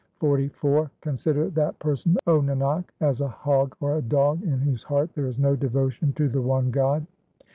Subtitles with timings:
[0.19, 5.13] XLIV Consider that person, O Nanak, as a hog or a dog In whose heart
[5.13, 7.05] there is no devotion to the one God.